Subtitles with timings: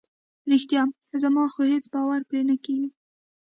[0.51, 0.81] رښتیا؟
[1.21, 2.89] زما خو هیڅ باور پرې نه کیږي.